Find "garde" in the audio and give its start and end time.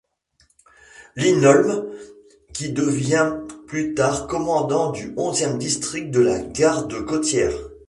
6.39-7.05